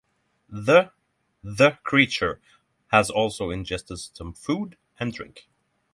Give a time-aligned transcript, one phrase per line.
[0.49, 0.91] The
[1.43, 2.41] the creature
[2.87, 5.47] has also ingested some food and drink.